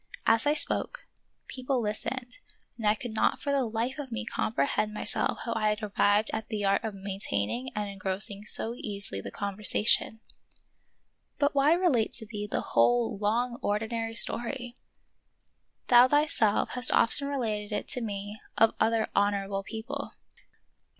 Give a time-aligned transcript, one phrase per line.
[0.25, 1.05] As I spoke,
[1.47, 2.39] people listened,
[2.75, 5.83] and I could not for the life of me com prehend myself how I had
[5.83, 10.17] arrived at the art of maintaining and engrossing so easily the con versation.
[10.55, 14.73] #*## But why relate to thee the whole long ordinary story?
[15.85, 20.13] Thou thyself hast often related it to me of other honorable people.